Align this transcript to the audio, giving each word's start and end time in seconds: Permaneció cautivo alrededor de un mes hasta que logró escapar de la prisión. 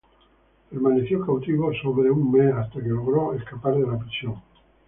Permaneció 0.71 1.23
cautivo 1.23 1.69
alrededor 1.69 2.03
de 2.05 2.09
un 2.09 2.31
mes 2.31 2.51
hasta 2.55 2.81
que 2.81 2.89
logró 2.89 3.35
escapar 3.35 3.75
de 3.75 3.85
la 3.85 3.99
prisión. 3.99 4.41